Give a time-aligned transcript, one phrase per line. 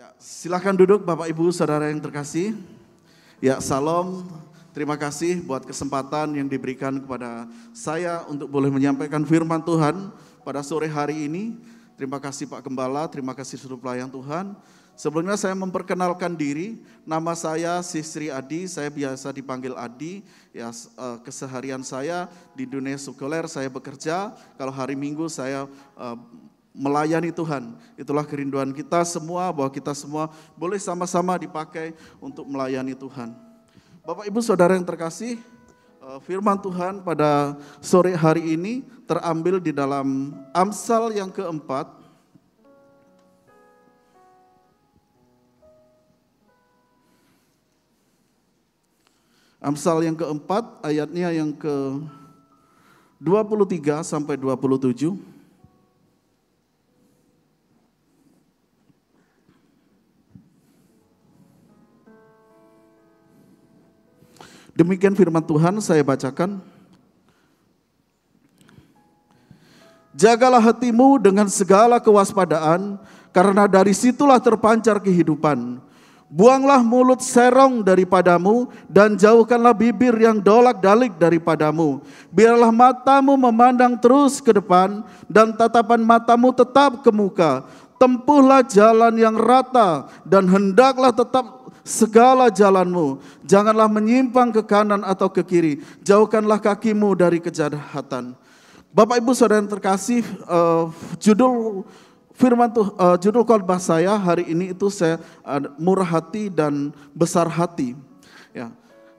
[0.00, 2.56] Ya, silakan duduk Bapak Ibu Saudara yang terkasih.
[3.36, 4.24] Ya, salam.
[4.72, 7.44] Terima kasih buat kesempatan yang diberikan kepada
[7.76, 10.08] saya untuk boleh menyampaikan firman Tuhan
[10.40, 11.60] pada sore hari ini.
[12.00, 14.56] Terima kasih Pak Gembala, terima kasih seluruh pelayan Tuhan.
[14.96, 20.24] Sebelumnya saya memperkenalkan diri, nama saya Sisri Adi, saya biasa dipanggil Adi.
[20.56, 22.24] Ya, eh, keseharian saya
[22.56, 24.32] di dunia sekuler saya bekerja.
[24.56, 25.68] Kalau hari Minggu saya
[26.00, 26.16] eh,
[26.70, 27.74] melayani Tuhan.
[27.98, 33.34] Itulah kerinduan kita semua bahwa kita semua boleh sama-sama dipakai untuk melayani Tuhan.
[34.06, 35.38] Bapak Ibu Saudara yang terkasih,
[36.00, 42.00] eh, firman Tuhan pada sore hari ini terambil di dalam Amsal yang keempat
[49.60, 52.00] Amsal yang keempat ayatnya yang ke
[53.20, 55.12] 23 sampai 27.
[64.80, 66.56] Demikian firman Tuhan saya bacakan.
[70.16, 72.96] Jagalah hatimu dengan segala kewaspadaan,
[73.28, 75.84] karena dari situlah terpancar kehidupan.
[76.32, 82.00] Buanglah mulut serong daripadamu dan jauhkanlah bibir yang dolak-dalik daripadamu.
[82.32, 87.68] Biarlah matamu memandang terus ke depan dan tatapan matamu tetap ke muka.
[88.00, 91.59] Tempuhlah jalan yang rata dan hendaklah tetap
[91.90, 93.18] segala jalanmu.
[93.42, 95.82] Janganlah menyimpang ke kanan atau ke kiri.
[96.06, 98.38] Jauhkanlah kakimu dari kejahatan.
[98.94, 101.82] Bapak Ibu Saudara yang terkasih, uh, judul
[102.34, 107.50] firman tuh uh, judul khotbah saya hari ini itu saya uh, murah hati dan besar
[107.50, 107.98] hati.
[108.54, 108.70] Ya.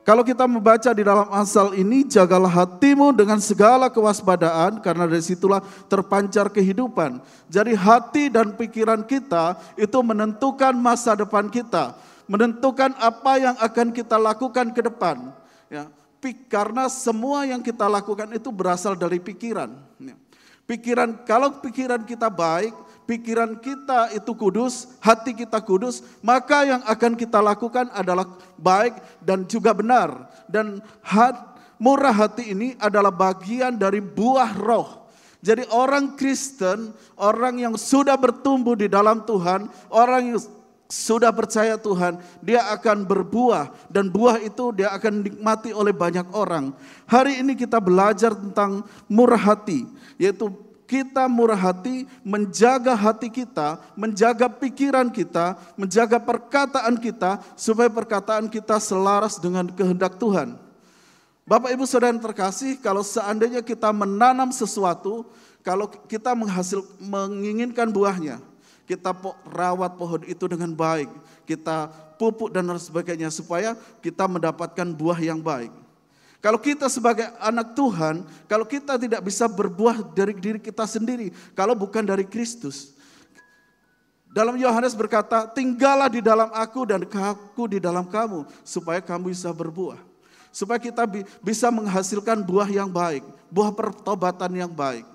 [0.02, 5.62] Kalau kita membaca di dalam asal ini, jagalah hatimu dengan segala kewaspadaan, karena dari situlah
[5.86, 7.22] terpancar kehidupan.
[7.46, 11.94] Jadi hati dan pikiran kita itu menentukan masa depan kita
[12.32, 15.36] menentukan apa yang akan kita lakukan ke depan.
[15.68, 15.92] Ya,
[16.48, 19.76] karena semua yang kita lakukan itu berasal dari pikiran.
[20.00, 20.16] Ya.
[20.64, 22.72] Pikiran kalau pikiran kita baik,
[23.04, 28.24] pikiran kita itu kudus, hati kita kudus, maka yang akan kita lakukan adalah
[28.56, 30.32] baik dan juga benar.
[30.48, 31.36] Dan hat,
[31.76, 35.04] murah hati ini adalah bagian dari buah roh.
[35.44, 40.40] Jadi orang Kristen, orang yang sudah bertumbuh di dalam Tuhan, orang yang
[40.92, 46.76] sudah percaya Tuhan, dia akan berbuah dan buah itu dia akan dinikmati oleh banyak orang.
[47.08, 49.88] Hari ini kita belajar tentang murah hati,
[50.20, 50.52] yaitu
[50.92, 58.76] kita murah hati menjaga hati kita, menjaga pikiran kita, menjaga perkataan kita supaya perkataan kita
[58.76, 60.60] selaras dengan kehendak Tuhan.
[61.48, 65.24] Bapak Ibu Saudara yang terkasih, kalau seandainya kita menanam sesuatu,
[65.64, 68.51] kalau kita menghasil menginginkan buahnya,
[68.90, 69.16] kita
[69.48, 71.10] rawat pohon itu dengan baik,
[71.46, 71.90] kita
[72.22, 75.74] pupuk dan sebagainya supaya kita mendapatkan buah yang baik.
[76.42, 81.78] Kalau kita sebagai anak Tuhan, kalau kita tidak bisa berbuah dari diri kita sendiri, kalau
[81.78, 82.98] bukan dari Kristus.
[84.32, 89.54] Dalam Yohanes berkata, tinggallah di dalam aku dan aku di dalam kamu, supaya kamu bisa
[89.54, 90.02] berbuah.
[90.50, 91.04] Supaya kita
[91.44, 93.22] bisa menghasilkan buah yang baik,
[93.52, 95.11] buah pertobatan yang baik.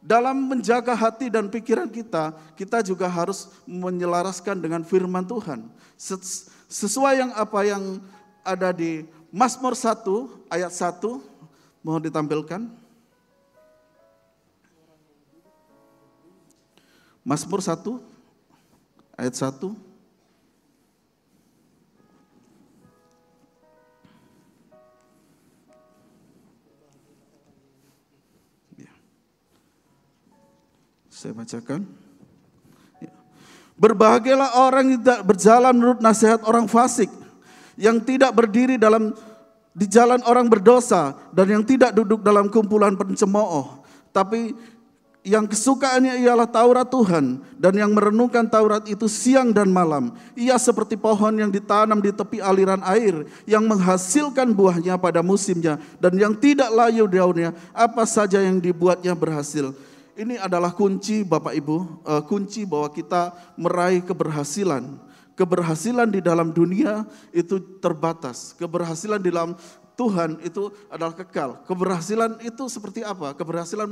[0.00, 5.68] Dalam menjaga hati dan pikiran kita, kita juga harus menyelaraskan dengan firman Tuhan.
[6.72, 8.00] Sesuai yang apa yang
[8.40, 10.00] ada di Mazmur 1
[10.48, 11.20] ayat 1,
[11.84, 12.64] mohon ditampilkan.
[17.20, 18.00] Mazmur 1
[19.20, 19.89] ayat 1.
[31.20, 31.84] Saya bacakan.
[32.96, 33.12] Ya.
[33.76, 37.12] Berbahagialah orang yang tidak berjalan menurut nasihat orang fasik,
[37.76, 39.12] yang tidak berdiri dalam
[39.76, 43.84] di jalan orang berdosa dan yang tidak duduk dalam kumpulan pencemooh,
[44.16, 44.56] tapi
[45.20, 50.16] yang kesukaannya ialah Taurat Tuhan dan yang merenungkan Taurat itu siang dan malam.
[50.32, 56.16] Ia seperti pohon yang ditanam di tepi aliran air yang menghasilkan buahnya pada musimnya dan
[56.16, 59.76] yang tidak layu daunnya apa saja yang dibuatnya berhasil.
[60.20, 65.00] Ini adalah kunci Bapak Ibu, uh, kunci bahwa kita meraih keberhasilan.
[65.32, 68.52] Keberhasilan di dalam dunia itu terbatas.
[68.60, 69.56] Keberhasilan di dalam
[69.96, 71.64] Tuhan itu adalah kekal.
[71.64, 73.32] Keberhasilan itu seperti apa?
[73.32, 73.88] Keberhasilan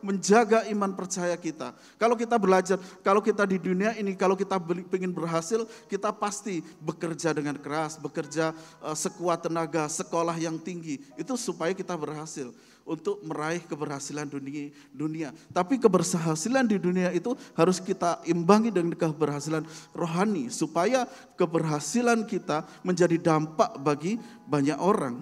[0.00, 1.76] menjaga iman percaya kita.
[2.00, 4.56] Kalau kita belajar, kalau kita di dunia ini, kalau kita
[4.96, 11.04] ingin berhasil, kita pasti bekerja dengan keras, bekerja uh, sekuat tenaga, sekolah yang tinggi.
[11.20, 12.48] Itu supaya kita berhasil.
[12.86, 15.28] Untuk meraih keberhasilan dunia, dunia.
[15.50, 21.04] Tapi keberhasilan di dunia itu harus kita imbangi dengan keberhasilan rohani supaya
[21.34, 25.18] keberhasilan kita menjadi dampak bagi banyak orang.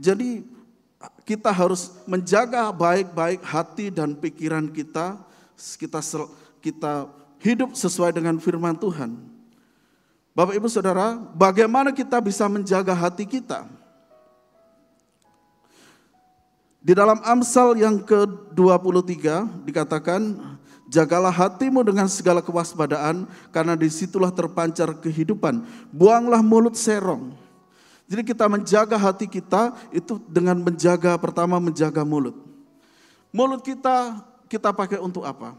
[0.00, 0.40] Jadi
[1.28, 5.20] kita harus menjaga baik-baik hati dan pikiran kita,
[5.76, 6.00] kita
[6.64, 6.92] kita
[7.44, 9.16] hidup sesuai dengan firman Tuhan.
[10.32, 13.79] Bapak Ibu Saudara, bagaimana kita bisa menjaga hati kita?
[16.80, 20.50] Di dalam Amsal yang ke-23 dikatakan,
[20.90, 25.62] Jagalah hatimu dengan segala kewaspadaan, karena di situlah terpancar kehidupan.
[25.94, 27.30] Buanglah mulut serong.
[28.10, 32.34] Jadi kita menjaga hati kita itu dengan menjaga, pertama menjaga mulut.
[33.30, 34.18] Mulut kita,
[34.50, 35.54] kita pakai untuk apa?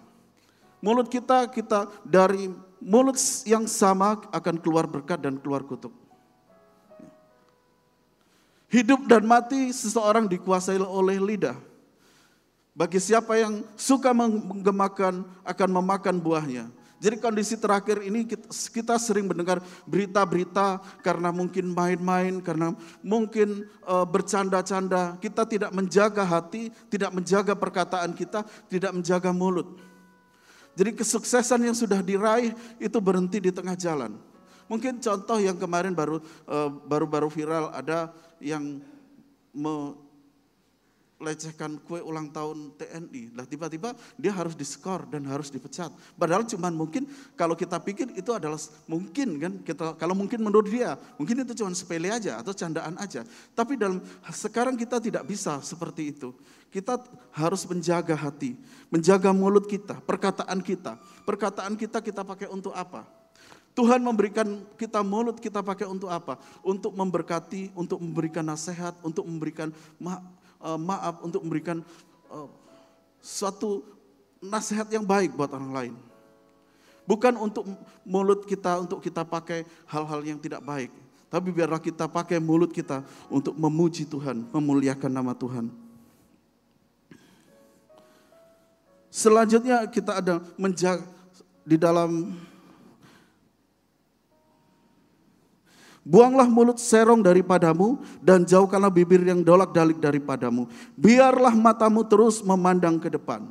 [0.84, 2.52] Mulut kita, kita dari
[2.84, 3.16] mulut
[3.48, 5.96] yang sama akan keluar berkat dan keluar kutuk.
[8.72, 11.60] Hidup dan mati seseorang dikuasai oleh lidah.
[12.72, 16.72] Bagi siapa yang suka menggemakan akan memakan buahnya.
[17.02, 22.72] Jadi kondisi terakhir ini kita, sering mendengar berita-berita karena mungkin main-main, karena
[23.04, 25.20] mungkin uh, bercanda-canda.
[25.20, 29.82] Kita tidak menjaga hati, tidak menjaga perkataan kita, tidak menjaga mulut.
[30.78, 34.31] Jadi kesuksesan yang sudah diraih itu berhenti di tengah jalan.
[34.72, 38.08] Mungkin contoh yang kemarin baru uh, baru-baru viral ada
[38.40, 38.80] yang
[41.20, 43.36] melecehkan kue ulang tahun TNI.
[43.36, 45.92] Lah tiba-tiba dia harus diskor dan harus dipecat.
[46.16, 47.04] Padahal cuman mungkin
[47.36, 48.56] kalau kita pikir itu adalah
[48.88, 53.28] mungkin kan kita kalau mungkin menurut dia mungkin itu cuma sepele aja atau candaan aja.
[53.52, 54.00] Tapi dalam
[54.32, 56.32] sekarang kita tidak bisa seperti itu.
[56.72, 56.96] Kita
[57.36, 58.56] harus menjaga hati,
[58.88, 60.96] menjaga mulut kita, perkataan kita.
[61.28, 63.20] Perkataan kita kita pakai untuk apa?
[63.72, 66.36] Tuhan memberikan kita mulut kita pakai untuk apa?
[66.60, 70.20] Untuk memberkati, untuk memberikan nasihat, untuk memberikan ma
[70.60, 71.80] uh, maaf, untuk memberikan
[72.28, 72.52] uh,
[73.24, 73.84] suatu
[74.44, 75.94] nasihat yang baik buat orang lain.
[77.08, 77.64] Bukan untuk
[78.04, 80.92] mulut kita untuk kita pakai hal-hal yang tidak baik.
[81.32, 85.72] Tapi biarlah kita pakai mulut kita untuk memuji Tuhan, memuliakan nama Tuhan.
[89.08, 91.08] Selanjutnya kita ada menjaga
[91.64, 92.36] di dalam
[96.02, 100.66] Buanglah mulut serong daripadamu dan jauhkanlah bibir yang dolak-dalik daripadamu.
[100.98, 103.46] Biarlah matamu terus memandang ke depan.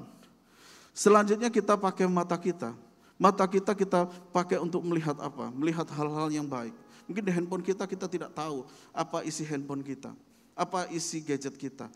[0.91, 2.75] Selanjutnya kita pakai mata kita.
[3.15, 5.53] Mata kita kita pakai untuk melihat apa?
[5.55, 6.75] Melihat hal-hal yang baik.
[7.07, 10.11] Mungkin di handphone kita kita tidak tahu apa isi handphone kita.
[10.59, 11.87] Apa isi gadget kita.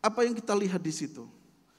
[0.00, 1.28] Apa yang kita lihat di situ.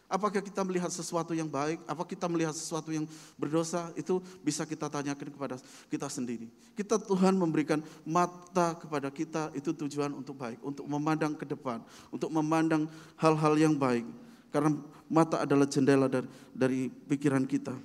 [0.10, 1.86] Apakah kita melihat sesuatu yang baik?
[1.86, 3.06] Apa kita melihat sesuatu yang
[3.38, 3.94] berdosa?
[3.94, 6.50] Itu bisa kita tanyakan kepada kita sendiri.
[6.74, 12.34] Kita Tuhan memberikan mata kepada kita itu tujuan untuk baik, untuk memandang ke depan, untuk
[12.34, 12.90] memandang
[13.22, 14.02] hal-hal yang baik.
[14.50, 14.74] Karena
[15.06, 16.26] mata adalah jendela dari,
[16.58, 17.78] dari pikiran kita.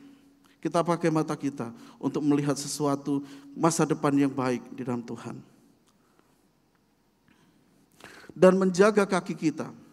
[0.65, 3.21] Kita pakai mata kita untuk melihat sesuatu
[3.53, 5.37] masa depan yang baik di dalam Tuhan.
[8.33, 9.84] Dan menjaga kaki kita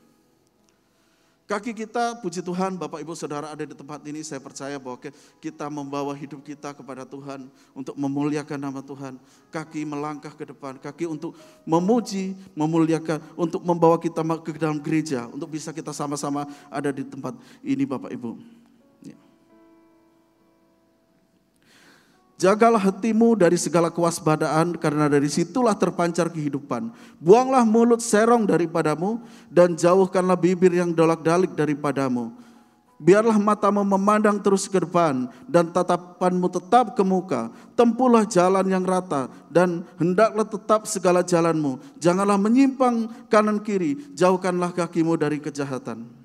[1.52, 4.96] Kaki kita, puji Tuhan, Bapak Ibu Saudara ada di tempat ini, saya percaya bahwa
[5.44, 9.20] kita membawa hidup kita kepada Tuhan untuk memuliakan nama Tuhan.
[9.52, 11.36] Kaki melangkah ke depan, kaki untuk
[11.68, 17.36] memuji, memuliakan, untuk membawa kita ke dalam gereja, untuk bisa kita sama-sama ada di tempat
[17.60, 18.61] ini Bapak Ibu.
[22.42, 26.90] Jagalah hatimu dari segala kewaspadaan karena dari situlah terpancar kehidupan.
[27.22, 32.34] Buanglah mulut serong daripadamu dan jauhkanlah bibir yang dolak-dalik daripadamu.
[32.98, 37.54] Biarlah matamu memandang terus ke depan dan tatapanmu tetap ke muka.
[37.78, 41.78] Tempuhlah jalan yang rata dan hendaklah tetap segala jalanmu.
[42.02, 46.21] Janganlah menyimpang kanan kiri, jauhkanlah kakimu dari kejahatan.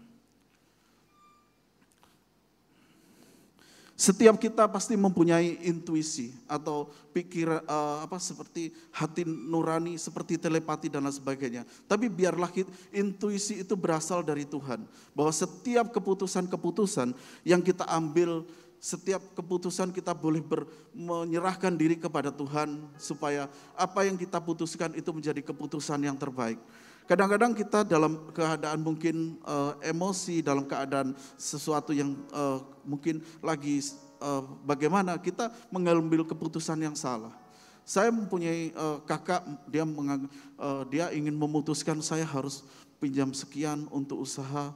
[3.97, 11.09] Setiap kita pasti mempunyai intuisi atau pikir uh, apa seperti hati nurani, seperti telepati dan
[11.09, 11.65] lain sebagainya.
[11.89, 12.53] Tapi biarlah
[12.93, 14.85] intuisi itu berasal dari Tuhan.
[15.17, 17.17] Bahwa setiap keputusan-keputusan
[17.49, 18.45] yang kita ambil,
[18.77, 25.09] setiap keputusan kita boleh ber, menyerahkan diri kepada Tuhan supaya apa yang kita putuskan itu
[25.09, 26.61] menjadi keputusan yang terbaik.
[27.07, 33.79] Kadang-kadang kita dalam keadaan mungkin uh, emosi, dalam keadaan sesuatu yang uh, mungkin lagi
[34.19, 37.31] uh, bagaimana kita mengambil keputusan yang salah.
[37.87, 42.67] Saya mempunyai uh, kakak, dia uh, dia ingin memutuskan saya harus
[42.99, 44.75] pinjam sekian untuk usaha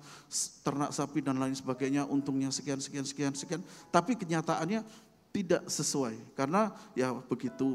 [0.62, 4.86] ternak sapi dan lain sebagainya, untungnya sekian sekian sekian sekian, tapi kenyataannya
[5.34, 7.74] tidak sesuai karena ya begitu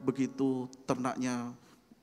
[0.00, 1.52] begitu ternaknya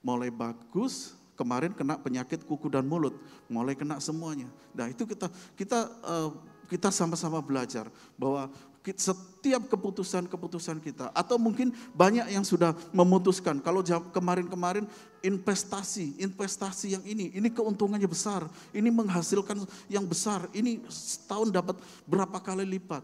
[0.02, 3.16] mulai bagus kemarin kena penyakit kuku dan mulut,
[3.48, 4.52] mulai kena semuanya.
[4.76, 6.36] Nah itu kita kita uh,
[6.68, 7.88] kita sama-sama belajar
[8.20, 8.52] bahwa
[8.96, 14.88] setiap keputusan-keputusan kita atau mungkin banyak yang sudah memutuskan kalau kemarin-kemarin
[15.20, 21.76] investasi investasi yang ini ini keuntungannya besar ini menghasilkan yang besar ini setahun dapat
[22.08, 23.04] berapa kali lipat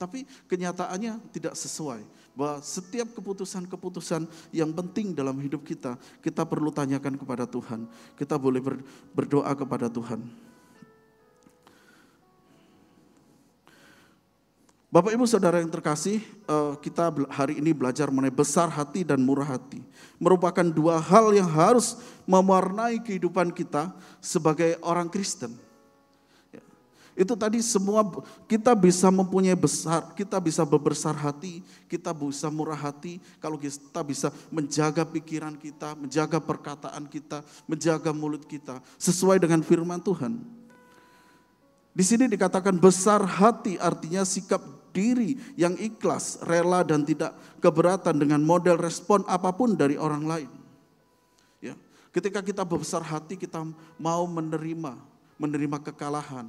[0.00, 2.00] tapi kenyataannya tidak sesuai
[2.40, 7.84] bahwa setiap keputusan-keputusan yang penting dalam hidup kita kita perlu tanyakan kepada Tuhan
[8.16, 8.64] kita boleh
[9.12, 10.24] berdoa kepada Tuhan
[14.90, 16.18] Bapak Ibu Saudara yang terkasih,
[16.50, 19.78] eh, kita hari ini belajar mengenai besar hati dan murah hati.
[20.18, 21.94] Merupakan dua hal yang harus
[22.26, 25.69] mewarnai kehidupan kita sebagai orang Kristen.
[27.18, 28.06] Itu tadi semua
[28.46, 34.30] kita bisa mempunyai besar, kita bisa berbesar hati, kita bisa murah hati kalau kita bisa
[34.48, 40.38] menjaga pikiran kita, menjaga perkataan kita, menjaga mulut kita sesuai dengan firman Tuhan.
[41.90, 44.62] Di sini dikatakan besar hati artinya sikap
[44.94, 50.50] diri yang ikhlas, rela dan tidak keberatan dengan model respon apa pun dari orang lain.
[51.58, 51.74] Ya,
[52.14, 53.66] ketika kita besar hati kita
[53.98, 54.94] mau menerima,
[55.34, 56.46] menerima kekalahan,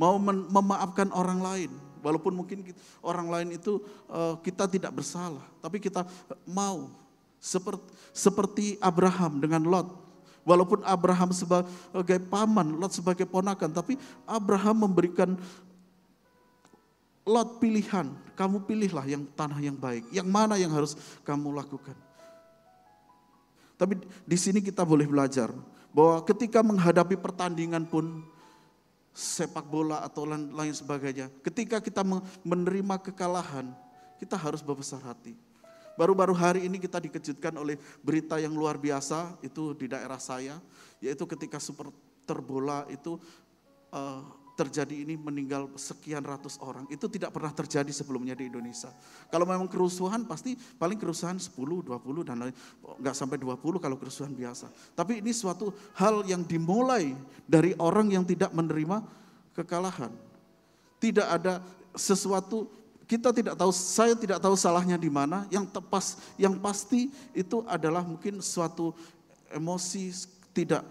[0.00, 0.16] mau
[0.48, 2.64] memaafkan orang lain, walaupun mungkin
[3.04, 6.08] orang lain itu uh, kita tidak bersalah, tapi kita
[6.48, 6.88] mau
[7.36, 7.84] seperti
[8.16, 10.08] seperti Abraham dengan Lot.
[10.40, 15.36] Walaupun Abraham sebagai paman, Lot sebagai ponakan, tapi Abraham memberikan
[17.28, 20.08] lot pilihan, kamu pilihlah yang tanah yang baik.
[20.08, 21.94] Yang mana yang harus kamu lakukan?
[23.76, 25.52] Tapi di sini kita boleh belajar
[25.92, 28.24] bahwa ketika menghadapi pertandingan pun
[29.10, 32.06] sepak bola atau lain sebagainya, ketika kita
[32.46, 33.70] menerima kekalahan,
[34.16, 35.34] kita harus berbesar hati.
[35.98, 40.56] Baru-baru hari ini kita dikejutkan oleh berita yang luar biasa itu di daerah saya,
[41.02, 41.92] yaitu ketika super
[42.24, 43.18] terbola itu
[43.92, 44.22] uh,
[44.60, 46.84] terjadi ini meninggal sekian ratus orang.
[46.92, 48.92] Itu tidak pernah terjadi sebelumnya di Indonesia.
[49.32, 52.54] Kalau memang kerusuhan pasti paling kerusuhan 10, 20 dan lain
[53.00, 54.68] enggak sampai 20 kalau kerusuhan biasa.
[54.92, 57.16] Tapi ini suatu hal yang dimulai
[57.48, 59.00] dari orang yang tidak menerima
[59.56, 60.12] kekalahan.
[61.00, 61.64] Tidak ada
[61.96, 62.68] sesuatu
[63.10, 65.42] kita tidak tahu, saya tidak tahu salahnya di mana.
[65.50, 66.06] Yang tepas,
[66.38, 68.94] yang pasti itu adalah mungkin suatu
[69.50, 70.86] emosi tidak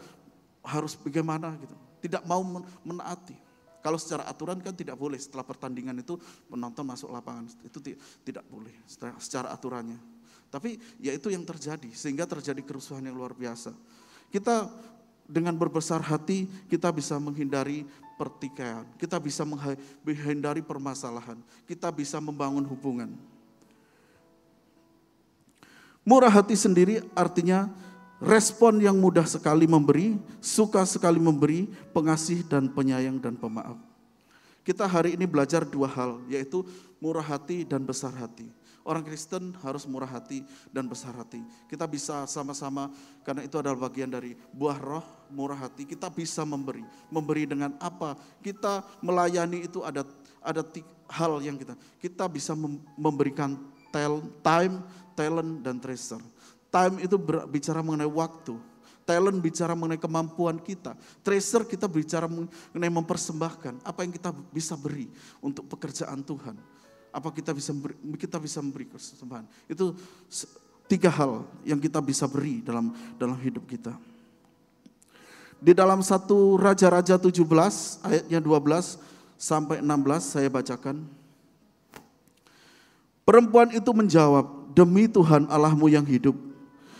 [0.59, 2.43] harus bagaimana gitu, tidak mau
[2.83, 3.48] menaati.
[3.79, 6.19] Kalau secara aturan kan tidak boleh setelah pertandingan itu
[6.51, 7.47] penonton masuk lapangan.
[7.63, 7.79] Itu
[8.23, 8.75] tidak boleh
[9.19, 9.99] secara aturannya.
[10.49, 13.71] Tapi ya itu yang terjadi sehingga terjadi kerusuhan yang luar biasa.
[14.33, 14.67] Kita
[15.29, 17.85] dengan berbesar hati kita bisa menghindari
[18.17, 21.37] pertikaian, kita bisa menghindari permasalahan,
[21.69, 23.13] kita bisa membangun hubungan.
[26.01, 27.69] Murah hati sendiri artinya
[28.19, 33.79] respon yang mudah sekali memberi, suka sekali memberi, pengasih dan penyayang dan pemaaf.
[34.63, 36.61] Kita hari ini belajar dua hal, yaitu
[36.99, 38.45] murah hati dan besar hati.
[38.83, 41.41] Orang Kristen harus murah hati dan besar hati.
[41.67, 42.91] Kita bisa sama-sama,
[43.23, 45.87] karena itu adalah bagian dari buah roh, murah hati.
[45.87, 46.83] Kita bisa memberi.
[47.11, 48.19] Memberi dengan apa?
[48.43, 50.05] Kita melayani itu ada
[50.39, 50.63] ada
[51.11, 52.55] hal yang kita, kita bisa
[52.95, 53.59] memberikan
[53.91, 54.79] time,
[55.13, 56.23] talent, dan treasure
[56.69, 57.17] Time itu
[57.49, 58.53] bicara mengenai waktu.
[59.09, 60.93] Talent bicara mengenai kemampuan kita.
[61.25, 65.09] Treasure kita bicara mengenai mempersembahkan apa yang kita bisa beri
[65.41, 66.53] untuk pekerjaan Tuhan.
[67.09, 69.49] Apa kita bisa beri, kita bisa memberi persembahan.
[69.65, 69.97] Itu
[70.85, 73.97] tiga hal yang kita bisa beri dalam dalam hidup kita.
[75.57, 77.43] Di dalam satu Raja-Raja 17
[78.05, 78.95] ayatnya 12
[79.35, 81.03] sampai 16 saya bacakan.
[83.27, 86.48] Perempuan itu menjawab, demi Tuhan Allahmu yang hidup,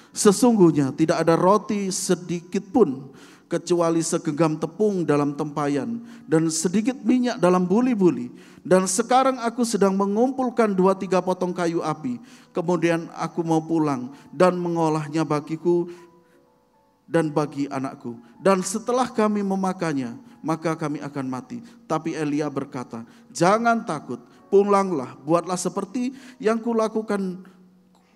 [0.10, 3.14] Sesungguhnya tidak ada roti sedikit pun
[3.50, 8.30] kecuali segenggam tepung dalam tempayan dan sedikit minyak dalam buli-buli.
[8.62, 12.22] Dan sekarang aku sedang mengumpulkan dua tiga potong kayu api.
[12.54, 15.90] Kemudian aku mau pulang dan mengolahnya bagiku
[17.10, 18.22] dan bagi anakku.
[18.38, 20.14] Dan setelah kami memakannya,
[20.46, 21.58] maka kami akan mati.
[21.90, 23.02] Tapi Elia berkata,
[23.34, 24.22] jangan takut,
[24.54, 27.42] pulanglah, buatlah seperti yang kulakukan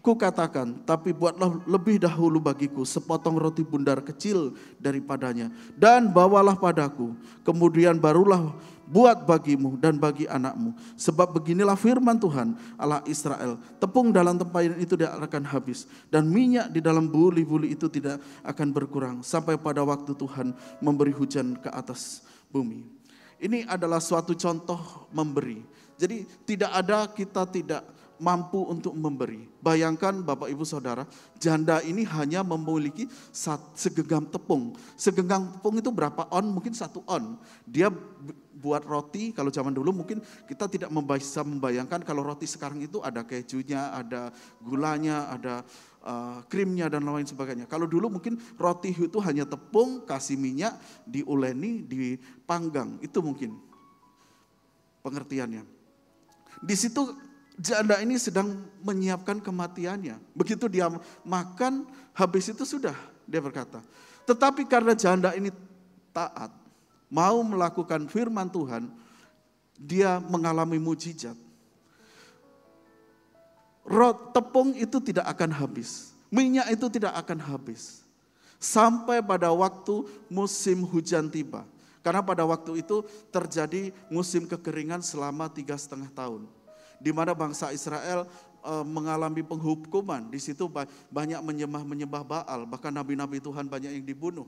[0.04, 5.48] Kukatakan, tapi buatlah lebih dahulu bagiku sepotong roti bundar kecil daripadanya.
[5.80, 7.16] Dan bawalah padaku,
[7.48, 8.52] kemudian barulah
[8.84, 10.76] buat bagimu dan bagi anakmu.
[11.00, 13.56] Sebab beginilah firman Tuhan Allah Israel.
[13.80, 15.88] Tepung dalam tempayan itu tidak akan habis.
[16.12, 19.16] Dan minyak di dalam buli-buli itu tidak akan berkurang.
[19.24, 20.52] Sampai pada waktu Tuhan
[20.84, 22.84] memberi hujan ke atas bumi.
[23.40, 25.64] Ini adalah suatu contoh memberi.
[25.96, 27.88] Jadi tidak ada kita tidak
[28.24, 29.44] mampu untuk memberi.
[29.60, 31.04] Bayangkan Bapak Ibu Saudara,
[31.36, 33.12] janda ini hanya memiliki
[33.76, 34.80] segenggam tepung.
[34.96, 36.48] Segenggam tepung itu berapa on?
[36.48, 37.36] Mungkin satu on.
[37.68, 37.92] Dia
[38.64, 43.28] buat roti, kalau zaman dulu mungkin kita tidak bisa membayangkan kalau roti sekarang itu ada
[43.28, 44.32] kejunya, ada
[44.64, 45.68] gulanya, ada
[46.08, 47.68] uh, krimnya dan lain sebagainya.
[47.68, 53.04] Kalau dulu mungkin roti itu hanya tepung, kasih minyak, diuleni, dipanggang.
[53.04, 53.60] Itu mungkin
[55.04, 55.68] pengertiannya.
[56.64, 60.18] Di situ janda ini sedang menyiapkan kematiannya.
[60.34, 60.90] Begitu dia
[61.22, 62.96] makan, habis itu sudah,
[63.30, 63.82] dia berkata.
[64.26, 65.54] Tetapi karena janda ini
[66.16, 66.50] taat,
[67.12, 68.90] mau melakukan firman Tuhan,
[69.78, 71.38] dia mengalami mujizat.
[73.84, 78.02] Rot tepung itu tidak akan habis, minyak itu tidak akan habis.
[78.64, 81.68] Sampai pada waktu musim hujan tiba.
[82.00, 86.48] Karena pada waktu itu terjadi musim kekeringan selama tiga setengah tahun
[87.04, 88.24] di mana bangsa Israel
[88.64, 90.32] uh, mengalami penghukuman.
[90.32, 90.72] Di situ
[91.12, 94.48] banyak menyembah-menyembah Baal, bahkan nabi-nabi Tuhan banyak yang dibunuh.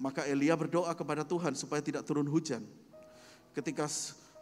[0.00, 2.64] Maka Elia berdoa kepada Tuhan supaya tidak turun hujan.
[3.52, 3.84] Ketika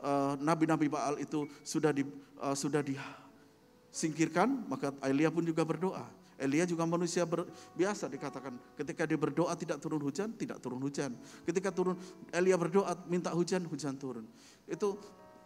[0.00, 2.06] uh, nabi-nabi Baal itu sudah di,
[2.38, 6.06] uh, sudah disingkirkan, maka Elia pun juga berdoa.
[6.40, 7.46] Elia juga manusia ber,
[7.78, 8.56] biasa dikatakan.
[8.74, 11.14] Ketika dia berdoa tidak turun hujan, tidak turun hujan.
[11.46, 11.94] Ketika turun
[12.34, 14.26] Elia berdoa minta hujan, hujan turun.
[14.66, 14.98] Itu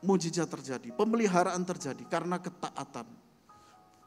[0.07, 3.11] mujizat terjadi, pemeliharaan terjadi karena ketaatan.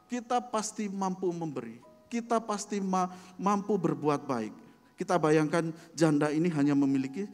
[0.08, 1.78] Kita pasti mampu memberi,
[2.10, 4.54] kita pasti ma mampu berbuat baik.
[4.96, 7.28] Kita bayangkan janda ini hanya memiliki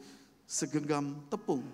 [0.45, 1.65] segenggam tepung,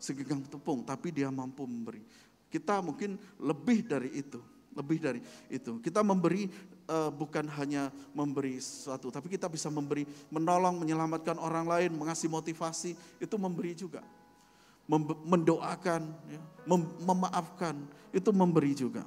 [0.00, 2.00] segenggam tepung, tapi dia mampu memberi.
[2.48, 4.40] Kita mungkin lebih dari itu,
[4.72, 5.20] lebih dari
[5.52, 5.78] itu.
[5.84, 6.48] Kita memberi
[6.88, 12.96] uh, bukan hanya memberi sesuatu, tapi kita bisa memberi, menolong, menyelamatkan orang lain, mengasih motivasi,
[13.20, 14.02] itu memberi juga
[14.88, 16.00] mendoakan,
[16.32, 17.76] ya, mem memaafkan,
[18.10, 19.04] itu memberi juga.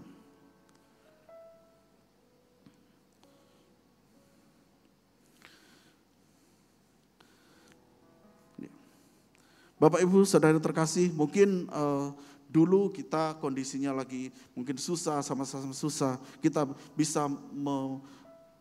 [9.82, 12.14] Bapak Ibu Saudara terkasih, mungkin uh,
[12.46, 17.98] dulu kita kondisinya lagi mungkin susah sama-sama susah, kita bisa me,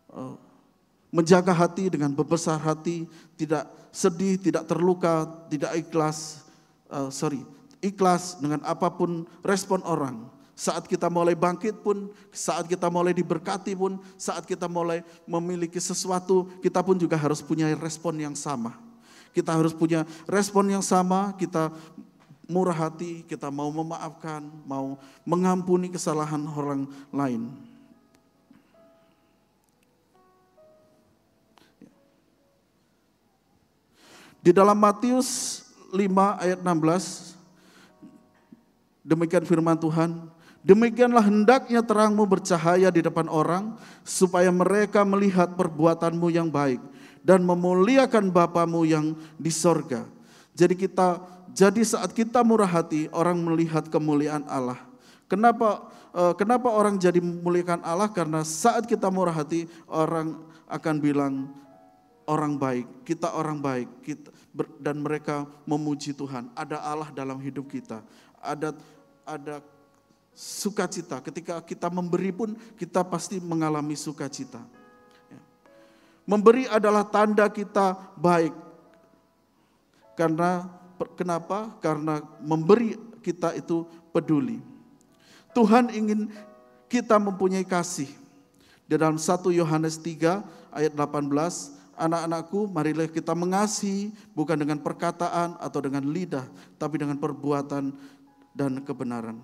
[0.09, 0.33] uh,
[1.13, 3.05] menjaga hati dengan berbesar hati,
[3.37, 6.41] tidak sedih, tidak terluka, tidak ikhlas,
[6.91, 7.41] uh, sorry,
[7.79, 10.27] ikhlas dengan apa pun respon orang.
[10.53, 16.45] Saat kita mulai bangkit pun, saat kita mulai diberkati pun, saat kita mulai memiliki sesuatu,
[16.61, 18.77] kita pun juga harus punya respon yang sama.
[19.33, 21.73] Kita harus punya respon yang sama, kita
[22.45, 27.47] murah hati, kita mau memaafkan, mau mengampuni kesalahan orang lain.
[34.41, 35.60] Di dalam Matius
[35.91, 37.35] 5 ayat 16.
[39.03, 40.31] Demikian firman Tuhan.
[40.61, 43.73] Demikianlah hendaknya terangmu bercahaya di depan orang
[44.05, 46.77] supaya mereka melihat perbuatanmu yang baik
[47.25, 50.05] dan memuliakan Bapamu yang di sorga.
[50.53, 51.17] Jadi kita
[51.49, 54.77] jadi saat kita murah hati orang melihat kemuliaan Allah.
[55.25, 58.13] Kenapa eh, kenapa orang jadi memuliakan Allah?
[58.13, 61.33] Karena saat kita murah hati orang akan bilang
[62.29, 64.29] orang baik, kita orang baik, kita
[64.79, 66.51] dan mereka memuji Tuhan.
[66.53, 68.03] Ada Allah dalam hidup kita.
[68.43, 68.75] Ada
[69.23, 69.63] ada
[70.35, 71.23] sukacita.
[71.23, 74.59] Ketika kita memberi pun kita pasti mengalami sukacita.
[75.31, 75.41] Ya.
[76.27, 78.51] Memberi adalah tanda kita baik.
[80.19, 80.67] Karena
[81.15, 81.71] kenapa?
[81.79, 84.59] Karena memberi kita itu peduli.
[85.55, 86.31] Tuhan ingin
[86.91, 88.11] kita mempunyai kasih.
[88.83, 90.43] Di dalam 1 Yohanes 3
[90.75, 96.45] ayat 18 anak-anakku, marilah kita mengasihi bukan dengan perkataan atau dengan lidah,
[96.79, 97.93] tapi dengan perbuatan
[98.55, 99.39] dan kebenaran.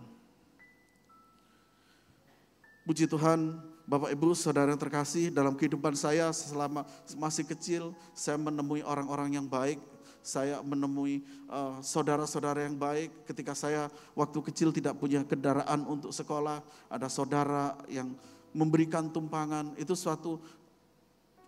[2.87, 6.87] Puji Tuhan, Bapak Ibu, Saudara yang terkasih, dalam kehidupan saya selama
[7.19, 9.79] masih kecil, saya menemui orang-orang yang baik,
[10.23, 13.27] saya menemui uh, saudara-saudara yang baik.
[13.27, 16.59] Ketika saya waktu kecil tidak punya kendaraan untuk sekolah,
[16.91, 18.11] ada saudara yang
[18.51, 20.43] memberikan tumpangan, itu suatu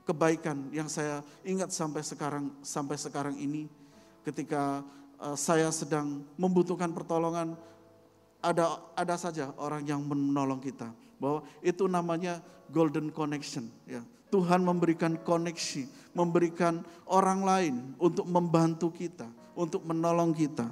[0.09, 3.69] kebaikan yang saya ingat sampai sekarang sampai sekarang ini
[4.25, 4.81] ketika
[5.21, 7.53] uh, saya sedang membutuhkan pertolongan
[8.41, 10.89] ada ada saja orang yang menolong kita
[11.21, 12.41] bahwa itu namanya
[12.73, 14.01] golden connection ya.
[14.29, 20.69] Tuhan memberikan koneksi memberikan orang lain untuk membantu kita untuk menolong kita.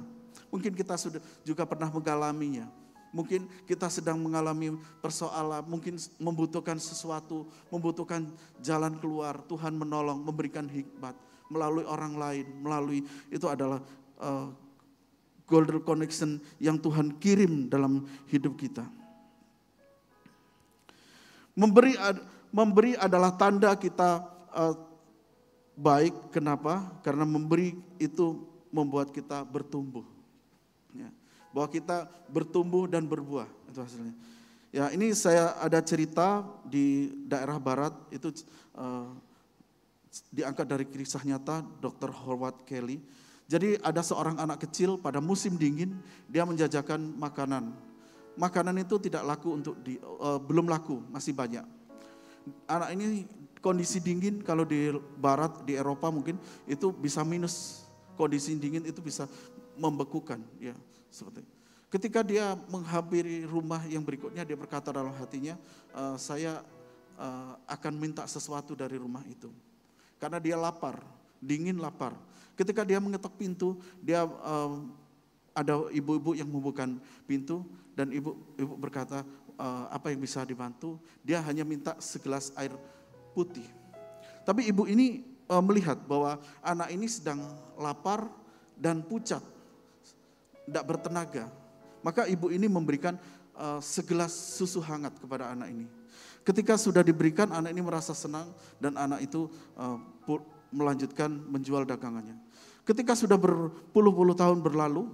[0.50, 2.66] Mungkin kita sudah juga pernah mengalaminya
[3.08, 8.28] Mungkin kita sedang mengalami persoalan, mungkin membutuhkan sesuatu, membutuhkan
[8.60, 9.40] jalan keluar.
[9.48, 11.16] Tuhan menolong, memberikan hikmat
[11.48, 13.00] melalui orang lain, melalui
[13.32, 13.80] itu adalah
[14.20, 14.52] uh,
[15.48, 18.84] golden connection yang Tuhan kirim dalam hidup kita.
[21.56, 21.96] Memberi
[22.52, 24.76] memberi adalah tanda kita uh,
[25.74, 26.30] baik.
[26.30, 27.00] Kenapa?
[27.00, 30.17] Karena memberi itu membuat kita bertumbuh.
[31.58, 34.14] Bahwa kita bertumbuh dan berbuah itu hasilnya.
[34.70, 38.30] Ya ini saya ada cerita di daerah barat itu
[38.78, 39.10] uh,
[40.30, 42.14] diangkat dari kisah nyata Dr.
[42.14, 43.02] Howard Kelly.
[43.48, 45.98] Jadi ada seorang anak kecil pada musim dingin
[46.30, 47.72] dia menjajakan makanan.
[48.38, 51.66] Makanan itu tidak laku untuk di, uh, belum laku masih banyak.
[52.70, 53.26] Anak ini
[53.64, 57.88] kondisi dingin kalau di barat di Eropa mungkin itu bisa minus
[58.20, 59.26] kondisi dingin itu bisa
[59.80, 60.76] membekukan ya
[61.08, 61.54] seperti itu.
[61.88, 65.56] Ketika dia menghampiri rumah yang berikutnya, dia berkata dalam hatinya,
[65.88, 66.60] e, saya
[67.18, 69.50] uh, akan minta sesuatu dari rumah itu.
[70.16, 71.02] Karena dia lapar,
[71.42, 72.14] dingin lapar.
[72.54, 74.82] Ketika dia mengetok pintu, dia uh,
[75.54, 76.86] ada ibu-ibu yang membuka
[77.26, 79.22] pintu dan ibu ibu berkata,
[79.58, 80.98] uh, apa yang bisa dibantu?
[81.22, 82.74] Dia hanya minta segelas air
[83.34, 83.66] putih.
[84.42, 87.42] Tapi ibu ini uh, melihat bahwa anak ini sedang
[87.78, 88.26] lapar
[88.78, 89.42] dan pucat,
[90.68, 91.48] tidak bertenaga.
[92.04, 93.16] Maka ibu ini memberikan
[93.56, 95.86] uh, segelas susu hangat kepada anak ini.
[96.44, 99.98] Ketika sudah diberikan, anak ini merasa senang dan anak itu uh,
[100.70, 102.36] melanjutkan menjual dagangannya.
[102.84, 105.12] Ketika sudah berpuluh-puluh tahun berlalu,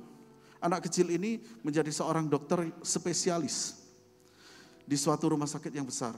[0.62, 3.82] anak kecil ini menjadi seorang dokter spesialis
[4.86, 6.14] di suatu rumah sakit yang besar.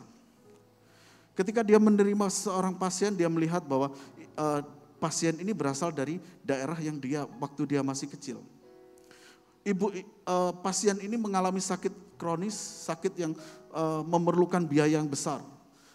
[1.37, 3.93] Ketika dia menerima seorang pasien, dia melihat bahwa
[4.37, 4.61] uh,
[5.01, 8.41] pasien ini berasal dari daerah yang dia waktu dia masih kecil
[9.67, 12.55] ibu uh, pasien ini mengalami sakit kronis,
[12.87, 13.33] sakit yang
[13.75, 15.43] uh, memerlukan biaya yang besar.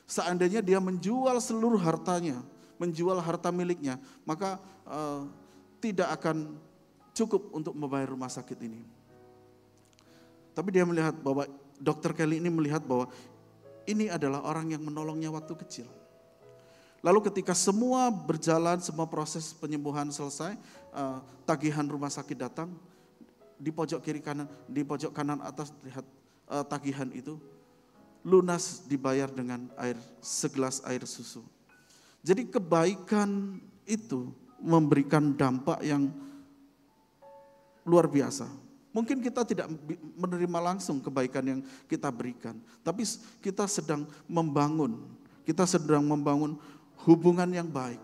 [0.04, 2.44] Seandainya dia menjual seluruh hartanya,
[2.76, 3.96] menjual harta miliknya,
[4.28, 5.24] maka uh,
[5.80, 6.60] tidak akan
[7.16, 8.84] cukup untuk membayar rumah sakit ini.
[10.52, 11.48] Tapi dia melihat bahwa
[11.80, 13.08] dokter Kelly ini melihat bahwa
[13.88, 15.88] ini adalah orang yang menolongnya waktu kecil.
[17.02, 20.54] Lalu ketika semua berjalan, semua proses penyembuhan selesai,
[21.50, 22.70] tagihan rumah sakit datang,
[23.62, 26.02] di pojok kiri kanan, di pojok kanan atas lihat
[26.50, 27.38] uh, tagihan itu
[28.26, 31.46] lunas dibayar dengan air segelas air susu.
[32.26, 36.10] Jadi kebaikan itu memberikan dampak yang
[37.86, 38.46] luar biasa.
[38.92, 39.72] Mungkin kita tidak
[40.20, 43.08] menerima langsung kebaikan yang kita berikan, tapi
[43.40, 45.00] kita sedang membangun,
[45.48, 46.60] kita sedang membangun
[47.08, 48.02] hubungan yang baik.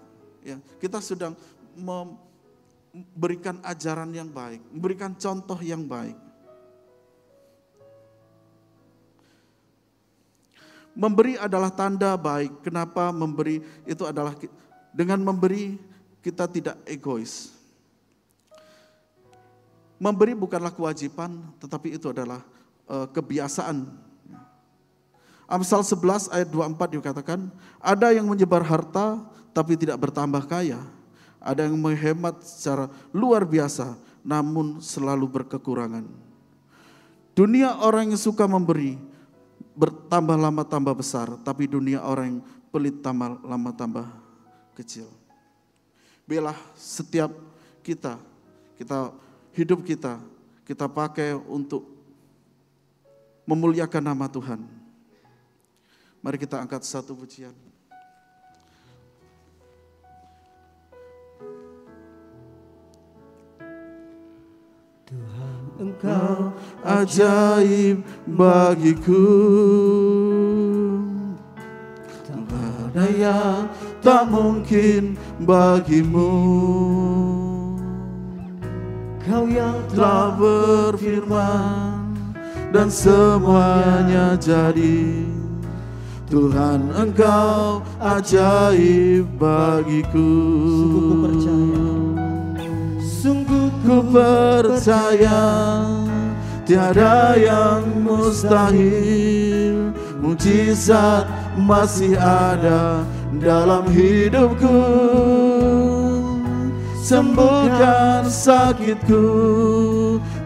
[0.47, 1.35] Ya, kita sedang
[2.93, 6.15] berikan ajaran yang baik, memberikan contoh yang baik.
[10.97, 12.65] Memberi adalah tanda baik.
[12.65, 14.33] Kenapa memberi itu adalah
[14.89, 15.77] dengan memberi
[16.25, 17.53] kita tidak egois.
[20.01, 22.41] Memberi bukanlah kewajiban, tetapi itu adalah
[22.89, 23.85] uh, kebiasaan.
[25.45, 27.39] Amsal 11 ayat 24 dikatakan,
[27.77, 29.21] ada yang menyebar harta
[29.53, 30.96] tapi tidak bertambah kaya
[31.47, 36.03] ada yang menghemat secara luar biasa, namun selalu berkekurangan.
[37.31, 38.99] Dunia orang yang suka memberi,
[39.71, 44.03] bertambah lama tambah besar, tapi dunia orang yang pelit tambah lama tambah
[44.75, 45.07] kecil.
[46.27, 47.31] Biarlah setiap
[47.79, 48.19] kita,
[48.75, 49.15] kita
[49.55, 50.19] hidup kita,
[50.67, 51.87] kita pakai untuk
[53.47, 54.59] memuliakan nama Tuhan.
[56.19, 57.55] Mari kita angkat satu pujian.
[65.77, 69.25] Engkau ajaib bagiku.
[72.25, 73.69] Tak ada yang
[74.01, 75.13] tak mungkin
[75.45, 76.33] bagimu.
[79.27, 82.15] Kau yang telah berfirman
[82.71, 85.27] Dan semuanya jadi.
[86.27, 90.31] Tuhan engkau ajaib bagiku.
[90.67, 91.76] Sungguh percaya
[93.87, 95.39] ku percaya
[96.67, 99.95] Tiada yang mustahil.
[100.19, 101.23] Mujizat
[101.55, 103.07] masih ada
[103.39, 104.83] dalam hidupku.
[106.99, 109.23] Sembuhkan sakitku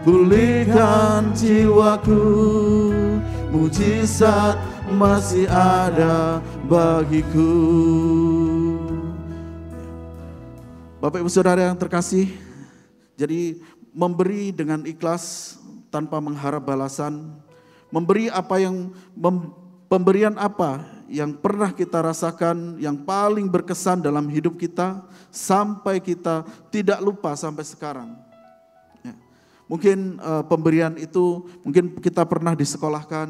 [0.06, 2.22] Pulihkan jiwaku.
[3.50, 4.54] Mujizat
[4.94, 6.38] masih ada
[6.70, 7.50] bagiku.
[11.02, 12.30] Bapak Ibu Saudara yang terkasih,
[13.16, 13.60] jadi
[13.92, 15.56] memberi dengan ikhlas
[15.92, 17.36] tanpa mengharap balasan,
[17.92, 19.52] memberi apa yang mem,
[19.92, 20.80] pemberian apa
[21.12, 27.68] yang pernah kita rasakan yang paling berkesan dalam hidup kita sampai kita tidak lupa sampai
[27.68, 28.16] sekarang.
[29.04, 29.12] Ya.
[29.68, 33.28] Mungkin uh, pemberian itu mungkin kita pernah disekolahkan,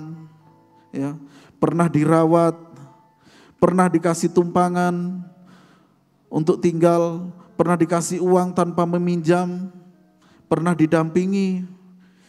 [0.95, 1.19] ya
[1.59, 2.55] pernah dirawat,
[3.59, 5.27] pernah dikasih tumpangan
[6.31, 9.71] untuk tinggal, pernah dikasih uang tanpa meminjam,
[10.51, 11.63] pernah didampingi,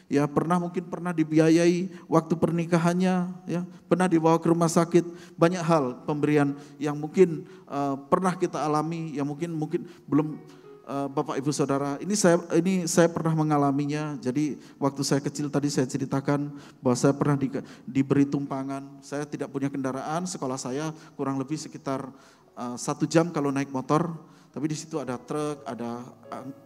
[0.05, 5.01] ya pernah mungkin pernah dibiayai waktu pernikahannya, ya pernah dibawa ke rumah sakit,
[5.33, 10.37] banyak hal pemberian yang mungkin uh, pernah kita alami, yang mungkin mungkin belum
[10.85, 11.97] uh, Bapak Ibu Saudara.
[11.97, 14.13] Ini saya ini saya pernah mengalaminya.
[14.21, 17.49] Jadi waktu saya kecil tadi saya ceritakan bahwa saya pernah di,
[17.89, 19.01] diberi tumpangan.
[19.01, 22.05] Saya tidak punya kendaraan, sekolah saya kurang lebih sekitar
[22.53, 24.13] uh, satu jam kalau naik motor.
[24.53, 26.05] Tapi di situ ada truk, ada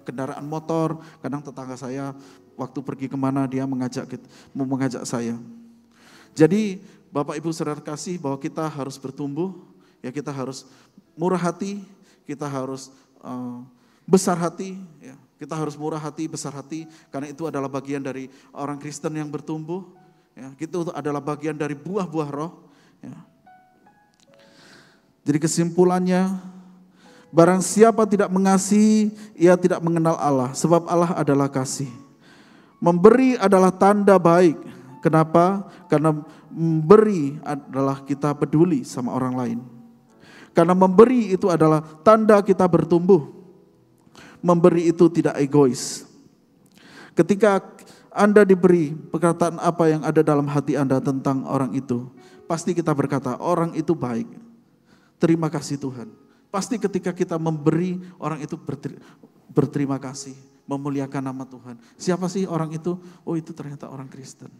[0.03, 0.99] kendaraan motor.
[1.23, 2.11] Kadang tetangga saya
[2.59, 4.19] waktu pergi ke mana dia mengajak
[4.51, 5.39] mau mengajak saya.
[6.35, 9.55] Jadi Bapak Ibu saudara kasih bahwa kita harus bertumbuh,
[10.03, 10.67] ya kita harus
[11.15, 11.79] murah hati,
[12.27, 12.91] kita harus
[13.23, 13.63] uh,
[14.03, 15.15] besar hati, ya.
[15.39, 19.87] kita harus murah hati, besar hati, karena itu adalah bagian dari orang Kristen yang bertumbuh,
[20.35, 20.51] ya.
[20.59, 22.67] itu adalah bagian dari buah-buah roh.
[22.99, 23.15] Ya.
[25.23, 26.37] Jadi kesimpulannya,
[27.37, 31.89] barang siapa tidak mengasihi, ia tidak mengenal Allah, sebab Allah adalah kasih.
[32.81, 34.57] Memberi adalah tanda baik.
[35.05, 35.69] Kenapa?
[35.85, 36.17] Karena
[36.49, 39.59] memberi adalah kita peduli sama orang lain.
[40.57, 43.29] Karena memberi itu adalah tanda kita bertumbuh.
[44.41, 46.09] Memberi itu tidak egois.
[47.13, 47.61] Ketika
[48.09, 52.09] Anda diberi perkataan apa yang ada dalam hati Anda tentang orang itu,
[52.49, 54.25] pasti kita berkata, orang itu baik.
[55.21, 56.26] Terima kasih Tuhan.
[56.47, 58.55] Pasti ketika kita memberi, orang itu
[59.51, 60.35] berterima kasih
[60.67, 61.79] memuliakan nama Tuhan.
[61.95, 62.99] Siapa sih orang itu?
[63.23, 64.51] Oh itu ternyata orang Kristen.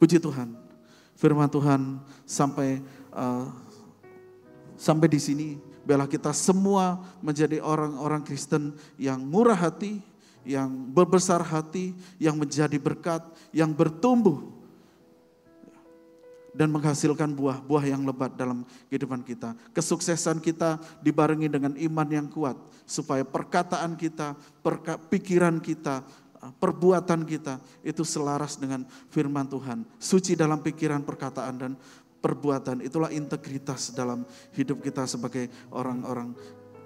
[0.00, 0.56] Puji Tuhan.
[1.14, 2.82] Firman Tuhan sampai
[3.14, 3.46] uh,
[4.74, 5.48] sampai di sini
[5.86, 10.02] bela kita semua menjadi orang-orang Kristen yang murah hati,
[10.42, 13.22] yang berbesar hati, yang menjadi berkat,
[13.54, 14.42] yang bertumbuh
[16.54, 19.58] dan menghasilkan buah-buah yang lebat dalam kehidupan kita.
[19.74, 22.54] Kesuksesan kita dibarengi dengan iman yang kuat
[22.86, 26.06] supaya perkataan kita, perka, pikiran kita,
[26.62, 29.82] perbuatan kita itu selaras dengan firman Tuhan.
[29.98, 31.72] Suci dalam pikiran, perkataan dan
[32.22, 32.80] perbuatan.
[32.86, 34.22] Itulah integritas dalam
[34.54, 36.32] hidup kita sebagai orang-orang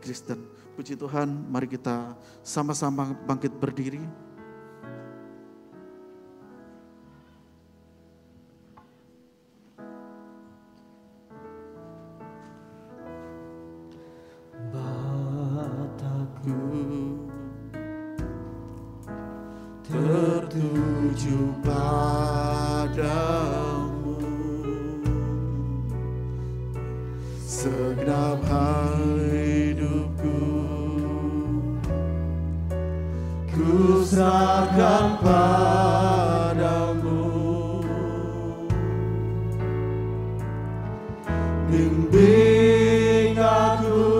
[0.01, 0.43] Kristen.
[0.79, 4.28] Puji Tuhan, mari kita sama-sama bangkit berdiri.
[20.59, 22.19] tertuju padamu.
[27.47, 28.43] Segenap
[29.23, 30.43] hidupku
[33.55, 36.27] ku serahkan padamu.
[41.71, 44.11] Bimbing aku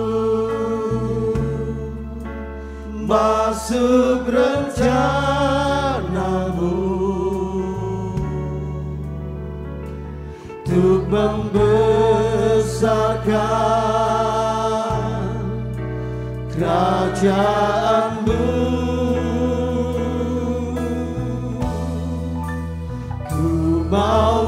[3.03, 4.23] masuk
[16.79, 18.39] kebahagiaanmu
[23.29, 23.43] Ku
[23.91, 24.38] mau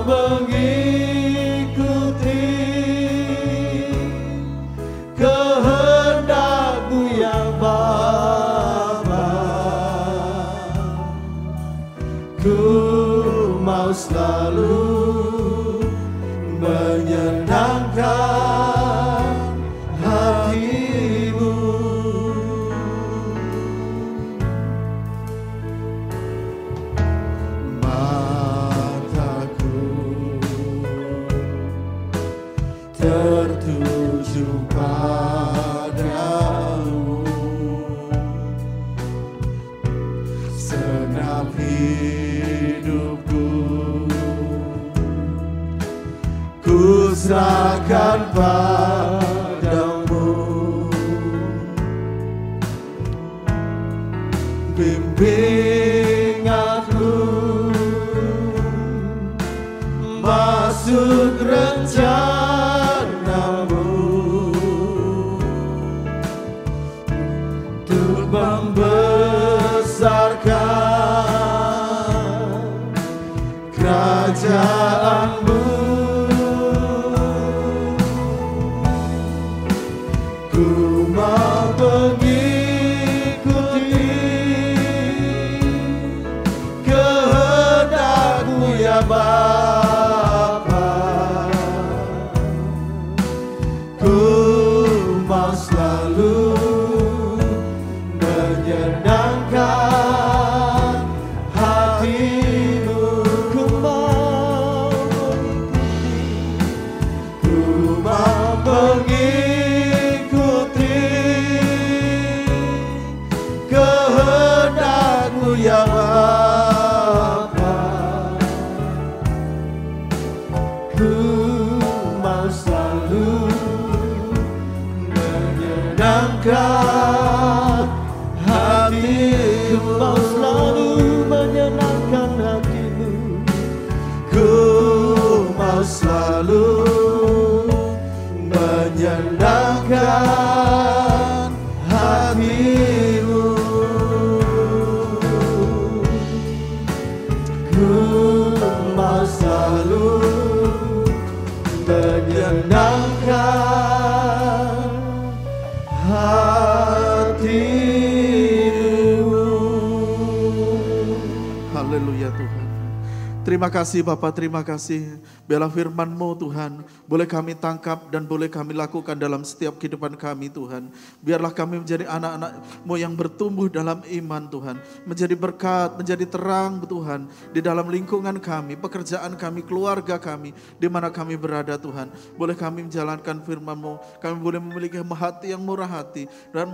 [163.51, 165.19] Terima kasih Bapak, terima kasih.
[165.43, 170.87] Bela firman-Mu Tuhan, boleh kami tangkap dan boleh kami lakukan dalam setiap kehidupan kami Tuhan.
[171.19, 174.79] Biarlah kami menjadi anak-anak-Mu yang bertumbuh dalam iman Tuhan.
[175.03, 177.27] Menjadi berkat, menjadi terang Tuhan.
[177.51, 182.07] Di dalam lingkungan kami, pekerjaan kami, keluarga kami, di mana kami berada Tuhan.
[182.39, 186.23] Boleh kami menjalankan firman-Mu, kami boleh memiliki hati yang murah hati
[186.55, 186.71] dan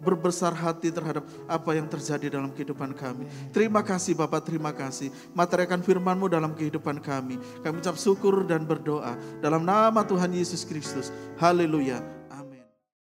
[0.00, 3.28] berbesar hati terhadap apa yang terjadi dalam kehidupan kami.
[3.52, 5.12] Terima kasih Bapak, terima kasih.
[5.36, 7.42] Materikan firman-Mu dalam kehidupan kami.
[7.66, 9.18] Kami ucap syukur dan berdoa.
[9.42, 11.10] Dalam nama Tuhan Yesus Kristus.
[11.42, 12.17] Haleluya.